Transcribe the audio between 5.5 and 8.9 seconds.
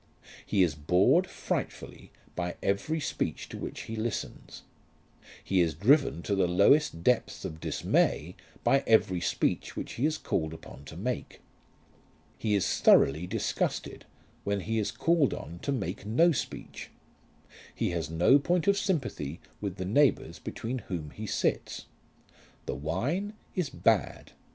is driven to the lowest depths of dismay by